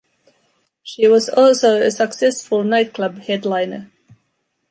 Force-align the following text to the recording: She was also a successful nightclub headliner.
She 0.81 1.07
was 1.07 1.29
also 1.29 1.79
a 1.79 1.91
successful 1.91 2.63
nightclub 2.63 3.19
headliner. 3.19 3.91